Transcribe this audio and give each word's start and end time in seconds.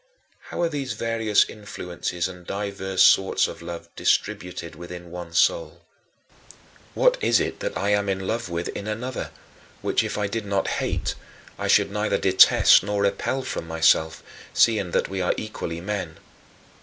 How 0.49 0.63
are 0.63 0.67
these 0.67 0.93
various 0.93 1.47
influences 1.47 2.27
and 2.27 2.47
divers 2.47 3.03
sorts 3.03 3.47
of 3.47 3.61
loves 3.61 3.87
distributed 3.95 4.73
within 4.73 5.11
one 5.11 5.31
soul? 5.31 5.81
What 6.95 7.19
is 7.23 7.39
it 7.39 7.59
that 7.59 7.77
I 7.77 7.89
am 7.89 8.09
in 8.09 8.25
love 8.25 8.49
with 8.49 8.69
in 8.69 8.87
another 8.87 9.29
which, 9.83 10.03
if 10.03 10.17
I 10.17 10.25
did 10.25 10.47
not 10.47 10.67
hate, 10.81 11.13
I 11.59 11.67
should 11.67 11.91
neither 11.91 12.17
detest 12.17 12.81
nor 12.81 13.03
repel 13.03 13.43
from 13.43 13.67
myself, 13.67 14.23
seeing 14.55 14.89
that 14.89 15.07
we 15.07 15.21
are 15.21 15.35
equally 15.37 15.81
men? 15.81 16.17